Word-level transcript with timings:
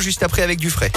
juste 0.00 0.22
après 0.22 0.42
avec 0.42 0.58
du 0.58 0.70
frais. 0.70 0.90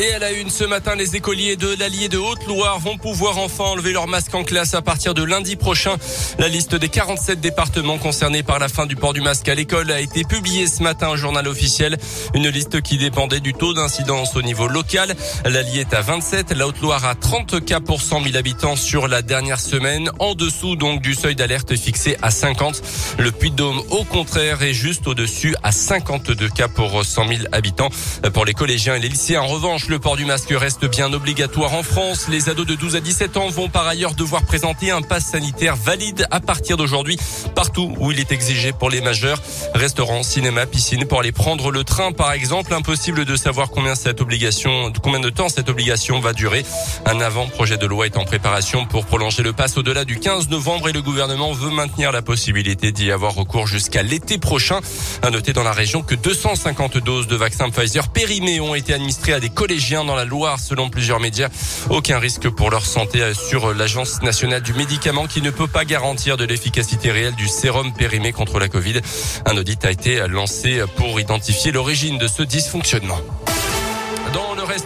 Et 0.00 0.14
à 0.14 0.20
la 0.20 0.30
une 0.30 0.48
ce 0.48 0.62
matin, 0.62 0.94
les 0.94 1.16
écoliers 1.16 1.56
de 1.56 1.74
l'Allier 1.76 2.08
de 2.08 2.18
Haute-Loire 2.18 2.78
vont 2.78 2.96
pouvoir 2.98 3.36
enfin 3.38 3.64
enlever 3.64 3.92
leur 3.92 4.06
masque 4.06 4.32
en 4.32 4.44
classe 4.44 4.74
à 4.74 4.80
partir 4.80 5.12
de 5.12 5.24
lundi 5.24 5.56
prochain. 5.56 5.96
La 6.38 6.46
liste 6.46 6.76
des 6.76 6.88
47 6.88 7.40
départements 7.40 7.98
concernés 7.98 8.44
par 8.44 8.60
la 8.60 8.68
fin 8.68 8.86
du 8.86 8.94
port 8.94 9.12
du 9.12 9.20
masque 9.20 9.48
à 9.48 9.56
l'école 9.56 9.90
a 9.90 10.00
été 10.00 10.22
publiée 10.22 10.68
ce 10.68 10.84
matin 10.84 11.08
au 11.08 11.16
journal 11.16 11.48
officiel. 11.48 11.96
Une 12.32 12.48
liste 12.48 12.80
qui 12.80 12.96
dépendait 12.96 13.40
du 13.40 13.54
taux 13.54 13.74
d'incidence 13.74 14.36
au 14.36 14.42
niveau 14.42 14.68
local. 14.68 15.16
L'Allier 15.44 15.80
est 15.80 15.94
à 15.94 16.00
27, 16.00 16.52
la 16.52 16.68
Haute-Loire 16.68 17.04
à 17.04 17.16
30 17.16 17.64
cas 17.64 17.80
pour 17.80 18.00
100 18.00 18.22
000 18.22 18.36
habitants 18.36 18.76
sur 18.76 19.08
la 19.08 19.20
dernière 19.20 19.58
semaine, 19.58 20.12
en 20.20 20.36
dessous 20.36 20.76
donc 20.76 21.02
du 21.02 21.14
seuil 21.14 21.34
d'alerte 21.34 21.74
fixé 21.74 22.16
à 22.22 22.30
50. 22.30 22.82
Le 23.18 23.32
Puy-de-Dôme, 23.32 23.82
au 23.90 24.04
contraire, 24.04 24.62
est 24.62 24.74
juste 24.74 25.08
au-dessus 25.08 25.56
à 25.64 25.72
52 25.72 26.48
cas 26.50 26.68
pour 26.68 27.04
100 27.04 27.26
000 27.26 27.40
habitants. 27.50 27.90
Pour 28.32 28.44
les 28.44 28.54
collégiens 28.54 28.94
et 28.94 29.00
les 29.00 29.08
lycéens, 29.08 29.40
en 29.40 29.48
revanche, 29.48 29.87
le 29.88 29.98
port 29.98 30.16
du 30.16 30.24
masque 30.24 30.50
reste 30.50 30.84
bien 30.86 31.12
obligatoire 31.12 31.74
en 31.74 31.82
France. 31.82 32.26
Les 32.28 32.48
ados 32.48 32.66
de 32.66 32.74
12 32.74 32.96
à 32.96 33.00
17 33.00 33.36
ans 33.36 33.48
vont 33.48 33.68
par 33.68 33.86
ailleurs 33.86 34.14
devoir 34.14 34.42
présenter 34.42 34.90
un 34.90 35.02
pass 35.02 35.24
sanitaire 35.24 35.76
valide 35.76 36.26
à 36.30 36.40
partir 36.40 36.76
d'aujourd'hui 36.76 37.16
partout 37.54 37.94
où 37.98 38.12
il 38.12 38.20
est 38.20 38.32
exigé 38.32 38.72
pour 38.72 38.90
les 38.90 39.00
majeurs. 39.00 39.40
Restaurants, 39.74 40.22
cinéma, 40.22 40.66
piscine 40.66 41.06
pour 41.06 41.20
aller 41.20 41.32
prendre 41.32 41.70
le 41.70 41.84
train 41.84 42.12
par 42.12 42.32
exemple. 42.32 42.74
Impossible 42.74 43.24
de 43.24 43.36
savoir 43.36 43.70
combien 43.70 43.94
cette 43.94 44.20
obligation, 44.20 44.92
combien 45.02 45.20
de 45.20 45.30
temps 45.30 45.48
cette 45.48 45.68
obligation 45.68 46.20
va 46.20 46.32
durer. 46.32 46.64
Un 47.06 47.20
avant-projet 47.20 47.78
de 47.78 47.86
loi 47.86 48.06
est 48.06 48.16
en 48.16 48.24
préparation 48.24 48.84
pour 48.84 49.06
prolonger 49.06 49.42
le 49.42 49.52
pass 49.52 49.76
au-delà 49.76 50.04
du 50.04 50.18
15 50.18 50.48
novembre 50.48 50.88
et 50.88 50.92
le 50.92 51.02
gouvernement 51.02 51.52
veut 51.52 51.70
maintenir 51.70 52.12
la 52.12 52.22
possibilité 52.22 52.92
d'y 52.92 53.10
avoir 53.10 53.34
recours 53.34 53.66
jusqu'à 53.66 54.02
l'été 54.02 54.38
prochain. 54.38 54.80
À 55.22 55.30
noter 55.30 55.52
dans 55.52 55.62
la 55.62 55.72
région 55.72 56.02
que 56.02 56.14
250 56.14 56.98
doses 56.98 57.26
de 57.26 57.36
vaccin 57.36 57.70
Pfizer 57.70 58.08
périmés 58.08 58.60
ont 58.60 58.74
été 58.74 58.92
administrées 58.92 59.32
à 59.32 59.40
des 59.40 59.50
collégiens 59.68 60.02
dans 60.02 60.14
la 60.14 60.24
Loire, 60.24 60.58
selon 60.58 60.88
plusieurs 60.88 61.20
médias. 61.20 61.50
Aucun 61.90 62.18
risque 62.18 62.48
pour 62.48 62.70
leur 62.70 62.86
santé 62.86 63.34
sur 63.34 63.74
l'Agence 63.74 64.22
nationale 64.22 64.62
du 64.62 64.72
médicament 64.72 65.26
qui 65.26 65.42
ne 65.42 65.50
peut 65.50 65.66
pas 65.66 65.84
garantir 65.84 66.38
de 66.38 66.44
l'efficacité 66.46 67.10
réelle 67.10 67.34
du 67.34 67.48
sérum 67.48 67.92
périmé 67.92 68.32
contre 68.32 68.58
la 68.60 68.68
Covid. 68.68 69.02
Un 69.44 69.58
audit 69.58 69.84
a 69.84 69.90
été 69.90 70.26
lancé 70.26 70.82
pour 70.96 71.20
identifier 71.20 71.70
l'origine 71.70 72.16
de 72.16 72.28
ce 72.28 72.42
dysfonctionnement. 72.42 73.20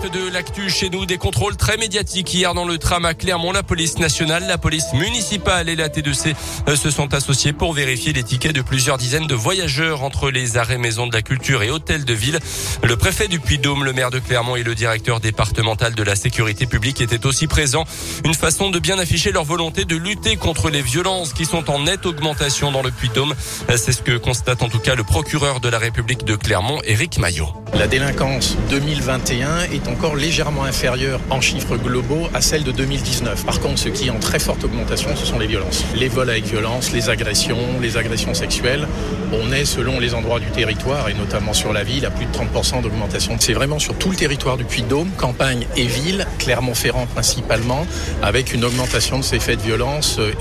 De 0.03 0.33
l'actu 0.33 0.69
chez 0.69 0.91
nous, 0.91 1.06
des 1.06 1.17
contrôles 1.17 1.56
très 1.56 1.77
médiatiques 1.77 2.34
hier 2.34 2.55
dans 2.55 2.64
le 2.64 2.77
tram 2.77 3.05
à 3.05 3.14
Clermont. 3.14 3.53
La 3.53 3.62
police 3.62 3.98
nationale, 3.98 4.45
la 4.48 4.58
police 4.58 4.92
municipale 4.95 5.69
et 5.69 5.77
la 5.77 5.89
T2C 5.89 6.34
euh, 6.69 6.75
se 6.75 6.91
sont 6.91 7.14
associés 7.14 7.53
pour 7.53 7.72
vérifier 7.72 8.12
les 8.12 8.25
tickets 8.25 8.53
de 8.53 8.62
plusieurs 8.62 8.98
dizaines 8.98 9.28
de 9.28 9.34
voyageurs 9.36 10.03
entre 10.03 10.30
les 10.30 10.56
arrêts 10.56 10.77
maisons 10.77 11.06
de 11.06 11.14
la 11.14 11.23
culture 11.23 11.62
et 11.62 11.70
hôtels 11.70 12.05
de 12.05 12.14
ville. 12.14 12.41
Le 12.83 12.97
préfet 12.97 13.28
du 13.28 13.39
Puy-Dôme, 13.39 13.84
le 13.84 13.92
maire 13.92 14.11
de 14.11 14.19
Clermont 14.19 14.56
et 14.56 14.64
le 14.64 14.75
directeur 14.75 15.20
départemental 15.20 15.95
de 15.95 16.03
la 16.03 16.17
sécurité 16.17 16.67
publique 16.67 17.00
étaient 17.00 17.25
aussi 17.25 17.47
présents. 17.47 17.84
Une 18.25 18.34
façon 18.34 18.70
de 18.70 18.80
bien 18.80 18.98
afficher 18.98 19.30
leur 19.30 19.45
volonté 19.45 19.84
de 19.84 19.95
lutter 19.95 20.34
contre 20.34 20.69
les 20.69 20.83
violences 20.83 21.33
qui 21.33 21.45
sont 21.45 21.70
en 21.70 21.78
nette 21.78 22.06
augmentation 22.06 22.73
dans 22.73 22.83
le 22.83 22.91
Puy-Dôme. 22.91 23.34
Euh, 23.70 23.77
c'est 23.77 23.92
ce 23.92 24.03
que 24.03 24.17
constate 24.17 24.62
en 24.62 24.69
tout 24.69 24.80
cas 24.80 24.97
le 24.97 25.05
procureur 25.05 25.61
de 25.61 25.69
la 25.69 25.78
République 25.78 26.25
de 26.25 26.34
Clermont, 26.34 26.80
Éric 26.83 27.19
Maillot. 27.19 27.48
La 27.75 27.86
délinquance 27.86 28.56
2021 28.69 29.61
est 29.73 29.92
encore 29.93 30.17
légèrement 30.17 30.65
inférieure 30.65 31.21
en 31.29 31.43
chiffres 31.43 31.77
globaux 31.77 32.29
à 32.33 32.41
celle 32.41 32.65
de 32.65 32.73
2019. 32.73 33.45
Par 33.45 33.61
contre, 33.61 33.79
ce 33.79 33.91
qui 33.91 34.07
est 34.07 34.11
en 34.11 34.19
très 34.19 34.39
forte 34.39 34.65
augmentation, 34.65 35.11
ce 35.15 35.27
sont 35.27 35.39
les 35.39 35.47
violences. 35.47 35.85
Les 35.95 36.09
vols 36.09 36.31
avec 36.31 36.47
violence, 36.47 36.93
les 36.93 37.11
agressions, 37.11 37.59
les 37.81 37.98
agressions 37.98 38.33
sexuelles. 38.33 38.89
On 39.33 39.53
est, 39.53 39.67
selon 39.67 40.01
les 40.01 40.15
endroits 40.15 40.41
du 40.41 40.51
territoire, 40.51 41.11
et 41.11 41.15
notamment 41.15 41.53
sur 41.53 41.75
la 41.75 41.85
ville, 41.85 42.07
à 42.07 42.11
plus 42.11 42.25
de 42.25 42.33
30% 42.33 42.83
d'augmentation. 42.83 43.37
C'est 43.39 43.53
vraiment 43.53 43.79
sur 43.79 43.95
tout 43.95 44.11
le 44.11 44.17
territoire 44.17 44.57
du 44.57 44.65
Puy-de-Dôme, 44.65 45.11
campagne 45.19 45.67
et 45.77 45.85
ville, 45.85 46.27
Clermont-Ferrand 46.39 47.07
principalement, 47.07 47.87
avec 48.23 48.55
une 48.55 48.65
augmentation 48.65 49.19
de 49.19 49.25
ces 49.25 49.41
faits 49.41 49.59
de 49.59 49.65
violence, 49.65 50.17
euh, 50.19 50.33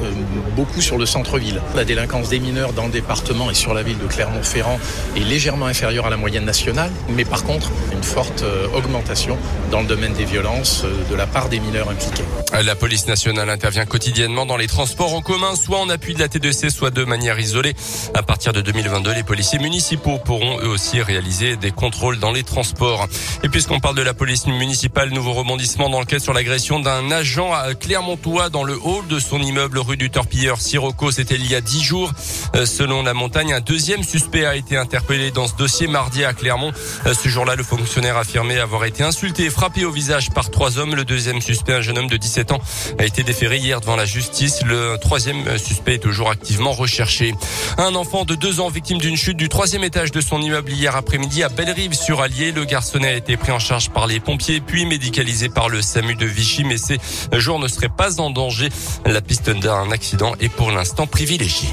beaucoup 0.55 0.81
sur 0.81 0.97
le 0.97 1.05
centre-ville. 1.05 1.61
La 1.75 1.83
délinquance 1.83 2.29
des 2.29 2.39
mineurs 2.39 2.71
dans 2.71 2.85
le 2.85 2.91
département 2.91 3.51
et 3.51 3.53
sur 3.53 3.73
la 3.73 3.83
ville 3.83 3.97
de 3.97 4.07
Clermont-Ferrand 4.07 4.79
est 5.17 5.19
légèrement 5.19 5.65
inférieure 5.65 6.07
à 6.07 6.09
la 6.09 6.17
moyenne 6.17 6.45
nationale, 6.45 6.91
mais 7.09 7.25
par 7.25 7.43
contre, 7.43 7.69
une 7.91 8.03
forte 8.03 8.43
euh, 8.43 8.67
augmentation 8.73 9.37
dans 9.71 9.81
le 9.81 9.87
domaine 9.87 10.13
des 10.13 10.25
violences 10.25 10.83
euh, 10.83 11.09
de 11.09 11.15
la 11.15 11.25
part 11.25 11.49
des 11.49 11.59
mineurs 11.59 11.89
impliqués. 11.89 12.23
La 12.63 12.75
police 12.75 13.07
nationale 13.07 13.49
intervient 13.49 13.85
quotidiennement 13.85 14.45
dans 14.45 14.57
les 14.57 14.67
transports 14.67 15.15
en 15.15 15.21
commun, 15.21 15.55
soit 15.55 15.79
en 15.79 15.89
appui 15.89 16.13
de 16.13 16.19
la 16.19 16.27
T2C, 16.27 16.69
soit 16.69 16.91
de 16.91 17.05
manière 17.05 17.39
isolée. 17.39 17.73
À 18.13 18.21
partir 18.21 18.51
de 18.53 18.61
2022, 18.61 19.13
les 19.13 19.23
policiers 19.23 19.59
municipaux 19.59 20.19
pourront 20.19 20.59
eux 20.59 20.67
aussi 20.67 21.01
réaliser 21.01 21.55
des 21.55 21.71
contrôles 21.71 22.19
dans 22.19 22.31
les 22.31 22.43
transports. 22.43 23.07
Et 23.43 23.49
puisqu'on 23.49 23.79
parle 23.79 23.95
de 23.95 24.01
la 24.01 24.13
police 24.13 24.45
municipale, 24.45 25.09
nouveau 25.11 25.33
rebondissement 25.33 25.89
dans 25.89 26.01
sur 26.19 26.33
l'agression 26.33 26.79
d'un 26.79 27.09
agent 27.11 27.53
à 27.53 27.73
Clermontois 27.73 28.49
dans 28.49 28.63
le 28.63 28.73
hall 28.73 29.07
de 29.07 29.19
son 29.19 29.39
immeuble 29.39 29.79
rue 29.79 29.97
du 29.97 30.09
Torpilleur 30.09 30.59
Sirocco. 30.59 31.11
C'était 31.11 31.35
il 31.35 31.49
y 31.49 31.55
a 31.55 31.61
dix 31.61 31.81
jours. 31.81 32.11
Euh, 32.55 32.65
selon 32.65 33.03
la 33.03 33.13
montagne, 33.13 33.53
un 33.53 33.61
deuxième 33.61 34.03
suspect 34.03 34.45
a 34.45 34.55
été 34.55 34.75
interpellé 34.75 35.31
dans 35.31 35.47
ce 35.47 35.55
dossier 35.55 35.87
mardi 35.87 36.25
à 36.25 36.33
Clermont. 36.33 36.71
Euh, 37.05 37.13
ce 37.13 37.29
jour-là, 37.29 37.55
le 37.55 37.63
fonctionnaire 37.63 38.17
affirmé 38.17 38.59
avoir 38.59 38.83
été 38.85 39.03
insulté 39.03 39.30
frappé 39.49 39.85
au 39.85 39.91
visage 39.91 40.29
par 40.31 40.49
trois 40.49 40.77
hommes. 40.77 40.95
Le 40.95 41.05
deuxième 41.05 41.41
suspect, 41.41 41.73
un 41.73 41.81
jeune 41.81 41.97
homme 41.97 42.09
de 42.09 42.17
17 42.17 42.51
ans, 42.51 42.59
a 42.99 43.05
été 43.05 43.23
déféré 43.23 43.57
hier 43.57 43.79
devant 43.81 43.95
la 43.95 44.05
justice. 44.05 44.61
Le 44.63 44.97
troisième 44.99 45.57
suspect 45.57 45.95
est 45.95 45.99
toujours 45.99 46.29
activement 46.29 46.73
recherché. 46.73 47.33
Un 47.77 47.95
enfant 47.95 48.25
de 48.25 48.35
deux 48.35 48.59
ans 48.59 48.69
victime 48.69 48.97
d'une 48.97 49.15
chute 49.15 49.37
du 49.37 49.49
troisième 49.49 49.83
étage 49.83 50.11
de 50.11 50.21
son 50.21 50.41
immeuble 50.41 50.71
hier 50.71 50.95
après-midi 50.95 51.43
à 51.43 51.49
Bellerive 51.49 51.93
sur 51.93 52.21
Allier. 52.21 52.51
Le 52.51 52.65
garçonnet 52.65 53.07
a 53.07 53.15
été 53.15 53.37
pris 53.37 53.51
en 53.51 53.59
charge 53.59 53.89
par 53.89 54.07
les 54.07 54.19
pompiers 54.19 54.59
puis 54.59 54.85
médicalisé 54.85 55.49
par 55.49 55.69
le 55.69 55.81
SAMU 55.81 56.15
de 56.15 56.25
Vichy, 56.25 56.63
mais 56.63 56.77
ces 56.77 56.99
jours 57.33 57.59
ne 57.59 57.67
seraient 57.67 57.89
pas 57.89 58.19
en 58.19 58.29
danger. 58.29 58.69
La 59.05 59.21
piste 59.21 59.49
d'un 59.49 59.91
accident 59.91 60.33
est 60.39 60.49
pour 60.49 60.71
l'instant 60.71 61.07
privilégiée. 61.07 61.69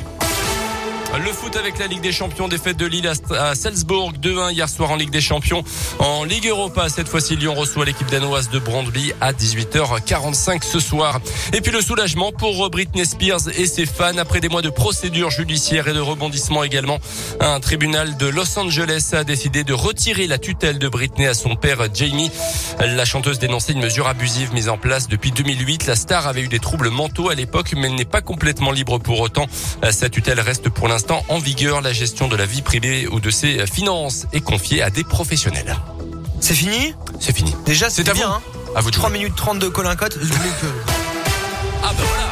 Le 1.17 1.33
foot 1.33 1.57
avec 1.57 1.79
la 1.79 1.87
Ligue 1.87 2.03
des 2.03 2.13
Champions, 2.13 2.49
défaite 2.49 2.77
de 2.77 2.85
Lille 2.85 3.11
à 3.31 3.55
Salzbourg 3.55 4.13
2-1 4.13 4.53
hier 4.53 4.69
soir 4.69 4.91
en 4.91 4.97
Ligue 4.97 5.11
des 5.11 5.23
Champions. 5.23 5.65
En 5.99 6.23
Ligue 6.25 6.47
Europa, 6.47 6.89
cette 6.91 7.09
fois-ci, 7.09 7.35
Lyon 7.35 7.55
reçoit 7.55 7.87
l'équipe 7.87 8.11
danoise 8.11 8.51
de 8.51 8.59
Brondby 8.59 9.13
à 9.21 9.33
18h45 9.33 10.63
ce 10.63 10.81
soir. 10.81 11.21
Et 11.55 11.63
puis 11.63 11.73
le 11.73 11.81
soulagement 11.81 12.31
pour 12.31 12.69
Britney 12.71 13.07
Spears 13.07 13.49
et 13.57 13.67
ses 13.67 13.87
fans 13.87 14.19
après 14.19 14.41
des 14.41 14.51
mois 14.51 14.61
de 14.61 14.69
procédures 14.69 15.31
judiciaires 15.31 15.89
et 15.89 15.95
de 15.95 16.01
rebondissements 16.01 16.63
également. 16.63 16.99
Un 17.41 17.59
tribunal 17.59 18.19
de 18.19 18.27
Los 18.27 18.59
Angeles 18.59 19.11
a 19.13 19.25
décidé 19.25 19.65
de 19.65 19.73
retirer 19.73 20.27
la 20.27 20.39
tutelle 20.39 20.79
de 20.79 20.89
Britney 20.89 21.27
à 21.27 21.35
son 21.35 21.57
père 21.57 21.79
Jamie. 21.93 22.31
La 22.81 23.07
chanteuse 23.07 23.39
dénonçait 23.39 23.73
une 23.73 23.83
mesure 23.83 24.09
abusive 24.09 24.53
mise 24.53 24.69
en 24.69 24.77
place 24.77 25.09
depuis 25.09 25.33
2008. 25.33 25.87
La 25.87 25.97
star 25.97 26.27
avait 26.27 26.43
eu 26.43 26.49
des 26.49 26.61
troubles 26.61 26.91
mentaux 26.91 27.31
à 27.31 27.35
l'époque, 27.35 27.73
mais 27.77 27.87
elle 27.89 27.95
n'est 27.95 28.05
pas 28.05 28.21
complètement 28.21 28.73
libre 28.73 28.99
pour 28.99 29.21
autant. 29.21 29.47
Sa 29.91 30.11
tutelle 30.11 30.41
reste 30.41 30.69
pour 30.69 30.87
l'instant 30.87 30.98
en 31.29 31.39
vigueur. 31.39 31.81
La 31.81 31.93
gestion 31.93 32.29
de 32.29 32.37
la 32.37 32.47
vie 32.47 32.63
privée 32.63 33.07
ou 33.09 33.21
de 33.21 33.31
ses 33.31 33.67
finances 33.67 34.27
est 34.33 34.41
confiée 34.41 34.83
à 34.83 34.91
des 34.91 35.05
professionnels. 35.05 35.77
C'est 36.41 36.55
fini? 36.55 36.95
C'est 37.21 37.35
fini. 37.35 37.55
Déjà, 37.67 37.91
c'est 37.91 38.05
bien. 38.05 38.41
À 38.75 38.81
vous. 38.81 38.89
Hein. 38.89 38.93
3 38.93 39.11
minutes 39.11 39.35
30 39.37 39.59
de 39.59 39.69
Colin 39.69 39.97
Cotte. 39.97 40.19
Ah 41.83 41.93
bah 41.97 42.05
voilà 42.07 42.29